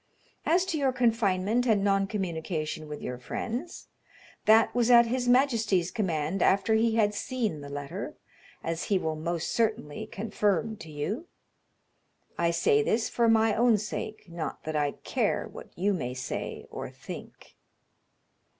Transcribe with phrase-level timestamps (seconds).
[0.47, 3.87] As to your confinement and non communication with your friends,
[4.45, 8.15] that was at his majesty's command after he had seen the letter,
[8.63, 11.27] as he will most certainly confirm to you.
[12.35, 16.65] I say this for my own sake, not that I care what you may say
[16.71, 17.55] or think."